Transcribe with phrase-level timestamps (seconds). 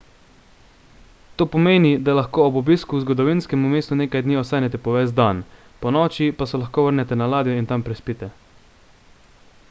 [1.39, 5.43] to pomeni da lahko ob obisku v zgodovinskem mestu nekaj dni ostanete po ves dan
[5.83, 8.31] ponoči pa se lahko vrnete na ladjo in tam prespite